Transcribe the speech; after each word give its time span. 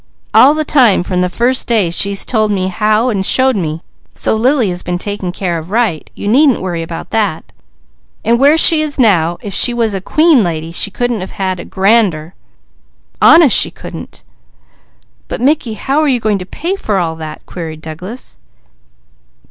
All 0.33 0.55
the 0.55 0.65
time 0.65 1.03
from 1.03 1.21
the 1.21 1.29
first 1.29 1.67
day 1.67 1.91
she's 1.91 2.25
told 2.25 2.49
me 2.49 2.69
how, 2.69 3.09
and 3.09 3.23
showed 3.23 3.55
me, 3.55 3.83
so 4.15 4.33
Lily 4.33 4.69
has 4.69 4.81
been 4.81 4.97
taken 4.97 5.31
care 5.31 5.59
of 5.59 5.69
right, 5.69 6.09
you 6.15 6.27
needn't 6.27 6.59
worry 6.59 6.81
about 6.81 7.11
that. 7.11 7.51
And 8.25 8.39
where 8.39 8.57
she 8.57 8.81
is 8.81 8.97
now, 8.97 9.37
if 9.43 9.53
she 9.53 9.75
was 9.75 9.93
a 9.93 10.01
queen 10.01 10.43
lady 10.43 10.71
she 10.71 10.89
couldn't 10.89 11.21
have 11.21 11.69
grander; 11.69 12.33
honest 13.21 13.55
she 13.55 13.69
couldn't!" 13.69 14.23
"But 15.27 15.39
Mickey, 15.39 15.75
how 15.75 16.01
are 16.01 16.07
you 16.07 16.19
going 16.19 16.39
to 16.39 16.47
pay 16.47 16.75
for 16.75 16.97
all 16.97 17.15
that?" 17.17 17.45
queried 17.45 17.83
Douglas. 17.83 18.39